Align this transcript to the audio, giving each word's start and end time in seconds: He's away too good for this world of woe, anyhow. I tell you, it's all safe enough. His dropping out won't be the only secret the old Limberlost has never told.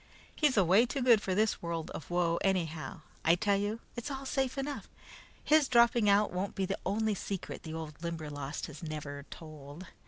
He's 0.35 0.57
away 0.57 0.87
too 0.87 1.03
good 1.03 1.21
for 1.21 1.35
this 1.35 1.61
world 1.61 1.91
of 1.91 2.09
woe, 2.09 2.37
anyhow. 2.41 3.01
I 3.23 3.35
tell 3.35 3.57
you, 3.57 3.81
it's 3.95 4.09
all 4.09 4.25
safe 4.25 4.57
enough. 4.57 4.89
His 5.43 5.67
dropping 5.67 6.09
out 6.09 6.33
won't 6.33 6.55
be 6.55 6.65
the 6.65 6.79
only 6.87 7.13
secret 7.13 7.61
the 7.61 7.75
old 7.75 8.01
Limberlost 8.01 8.65
has 8.65 8.81
never 8.81 9.27
told. 9.29 9.85